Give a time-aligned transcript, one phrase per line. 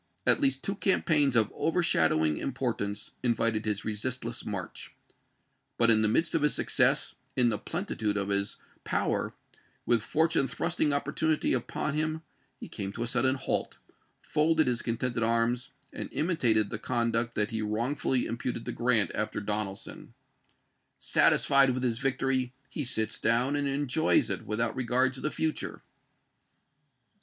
[0.25, 4.95] At least two campaigns of overshadowing importance invited his resistless march.
[5.77, 9.35] But in the midst of his success, in the plenitude of his power,
[9.85, 12.23] with fortune thrusting opportunity upon him,
[12.59, 13.77] he came to a sudden halt,
[14.23, 19.11] folded his con tented arms, and imitated the conduct that he wi'ongfully imputed to Grant
[19.13, 20.11] after Donelson— Mccfemin""
[21.13, 23.85] Satisfied with his victory, he sits down and en 1862!^^ w.\.
[24.21, 25.83] joys it without regard to the future."